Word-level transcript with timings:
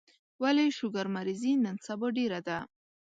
ولي 0.41 0.67
شوګر 0.77 1.07
مريضي 1.15 1.53
نن 1.63 1.75
سبا 1.87 2.07
ډيره 2.17 2.39
ده 2.47 2.57